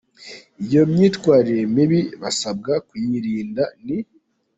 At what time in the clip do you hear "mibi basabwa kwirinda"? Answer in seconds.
1.75-3.63